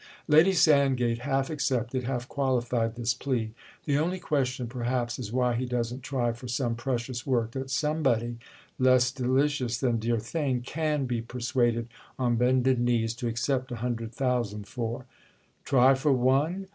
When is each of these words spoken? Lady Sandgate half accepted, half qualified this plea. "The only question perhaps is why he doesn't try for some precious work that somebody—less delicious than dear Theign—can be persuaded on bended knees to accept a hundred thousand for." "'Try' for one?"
Lady 0.27 0.51
Sandgate 0.53 1.19
half 1.19 1.51
accepted, 1.51 2.05
half 2.05 2.27
qualified 2.27 2.95
this 2.95 3.13
plea. 3.13 3.53
"The 3.85 3.99
only 3.99 4.17
question 4.17 4.65
perhaps 4.65 5.19
is 5.19 5.31
why 5.31 5.53
he 5.53 5.67
doesn't 5.67 6.01
try 6.01 6.31
for 6.31 6.47
some 6.47 6.73
precious 6.73 7.23
work 7.27 7.51
that 7.51 7.69
somebody—less 7.69 9.11
delicious 9.11 9.77
than 9.77 9.99
dear 9.99 10.17
Theign—can 10.17 11.05
be 11.05 11.21
persuaded 11.21 11.87
on 12.17 12.35
bended 12.35 12.79
knees 12.79 13.13
to 13.17 13.27
accept 13.27 13.71
a 13.71 13.75
hundred 13.85 14.11
thousand 14.11 14.67
for." 14.67 15.05
"'Try' 15.65 15.93
for 15.93 16.11
one?" 16.13 16.65